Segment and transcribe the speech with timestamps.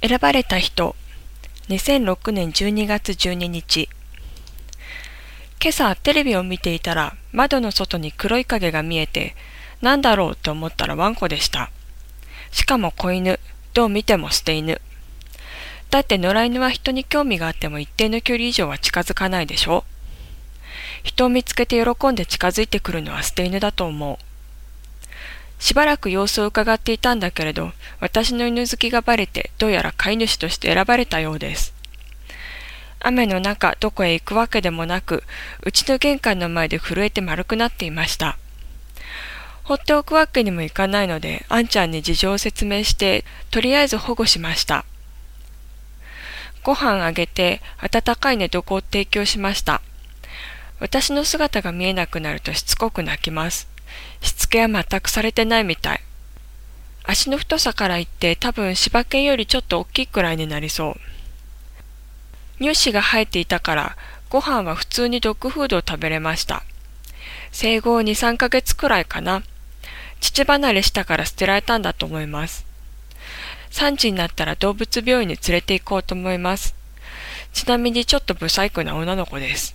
[0.00, 0.94] 選ばれた人
[1.68, 3.88] 2006年12月12日。
[5.60, 9.34] 今朝テレビを見ていたら窓の外に黒い影が見えて
[9.82, 11.72] 何だろうと思ったらワンコでした。
[12.52, 13.40] しかも子犬
[13.74, 14.80] どう見ても捨て犬。
[15.90, 19.82] だって野良犬は人に興味があっても一定の距離以上は近づかないでしょ。
[21.02, 24.27] 人を見つけて喜んで近づいてくるのは捨て犬だと思う。
[25.68, 31.74] しばらく様子を伺っていたんだけれど、私の犬好きがバレて、どうやら飼い主として選ばれたようです。
[33.00, 35.24] 雨の中、どこへ行くわけでもなく、
[35.62, 38.38] うちの玄関の前で震えて丸くなっていました。
[39.62, 44.86] 放っておくわけにもいかないので、あんちゃんに事情を説明して、とりあえず保護しました。
[46.62, 49.82] ご飯あげて、温かい寝床を提供しました。
[50.80, 53.68] 私の姿が見えなくなるとしつこく泣きます。
[54.20, 56.00] しつけは全くされてないみたい。
[57.04, 60.94] 足の太さから言って多分柴犬よりちょっと大きいくらいになりそう。
[62.60, 63.96] 乳歯が生えていたから
[64.28, 66.62] ご飯は普通にドッグフードを食べれました。
[67.50, 69.42] 生後2、3ヶ月くらいかな。
[70.20, 72.66] 父離れしたから捨てられたんだと思います。
[73.70, 76.74] 3時になったら動物病院に連れて行こうと思います。
[77.52, 79.74] ちなみにちょっと不細工な女の子です。